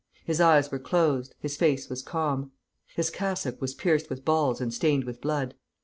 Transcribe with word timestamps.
His 0.25 0.41
eyes 0.41 0.71
were 0.71 0.79
closed, 0.79 1.35
his 1.37 1.55
face 1.57 1.87
was 1.87 2.01
calm. 2.01 2.51
His 2.95 3.11
cassock 3.11 3.61
was 3.61 3.75
pierced 3.75 4.09
with 4.09 4.25
balls 4.25 4.59
and 4.59 4.73
stained 4.73 5.03
with 5.03 5.21
blood. 5.21 5.53